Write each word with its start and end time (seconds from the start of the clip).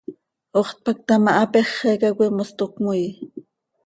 Ox 0.59 0.67
tpacta 0.77 1.15
ma, 1.23 1.31
hapéxeca 1.39 2.09
coi 2.17 2.29
mos 2.35 2.51
toc 2.59 2.71
cömoii. 2.75 3.09